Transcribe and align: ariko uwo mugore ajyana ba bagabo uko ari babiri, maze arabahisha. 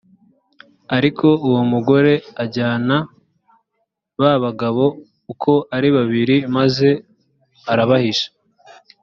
ariko 0.97 1.27
uwo 1.47 1.61
mugore 1.71 2.13
ajyana 2.43 2.97
ba 4.21 4.31
bagabo 4.43 4.85
uko 5.31 5.51
ari 5.75 5.89
babiri, 5.97 6.37
maze 6.55 6.89
arabahisha. 7.71 8.29